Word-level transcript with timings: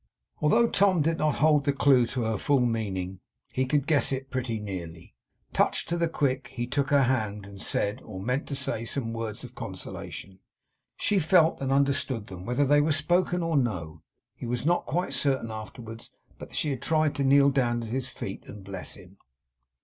Although 0.39 0.65
Tom 0.65 1.03
did 1.03 1.19
not 1.19 1.35
hold 1.35 1.63
the 1.63 1.71
clue 1.71 2.07
to 2.07 2.23
her 2.23 2.39
full 2.39 2.61
meaning, 2.65 3.19
he 3.51 3.67
could 3.67 3.85
guess 3.85 4.11
it 4.11 4.31
pretty 4.31 4.59
nearly. 4.59 5.13
Touched 5.53 5.89
to 5.89 5.95
the 5.95 6.09
quick, 6.09 6.47
he 6.47 6.65
took 6.65 6.89
her 6.89 7.03
hand 7.03 7.45
and 7.45 7.61
said, 7.61 8.01
or 8.01 8.19
meant 8.19 8.47
to 8.47 8.55
say, 8.55 8.83
some 8.83 9.13
words 9.13 9.43
of 9.43 9.53
consolation. 9.53 10.39
She 10.97 11.19
felt 11.19 11.61
and 11.61 11.71
understood 11.71 12.25
them, 12.29 12.47
whether 12.47 12.65
they 12.65 12.81
were 12.81 12.91
spoken 12.91 13.43
or 13.43 13.55
no. 13.55 14.01
He 14.33 14.47
was 14.47 14.65
not 14.65 14.87
quite 14.87 15.13
certain, 15.13 15.51
afterwards, 15.51 16.09
but 16.39 16.49
that 16.49 16.57
she 16.57 16.71
had 16.71 16.81
tried 16.81 17.13
to 17.13 17.23
kneel 17.23 17.51
down 17.51 17.83
at 17.83 17.89
his 17.89 18.07
feet, 18.07 18.45
and 18.47 18.63
bless 18.63 18.95
him. 18.95 19.17